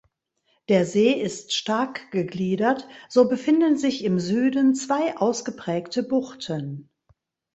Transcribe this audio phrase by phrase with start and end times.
[0.67, 6.89] Der See ist stark gegliedert, so befinden sich im Süden zwei ausgeprägte Buchten.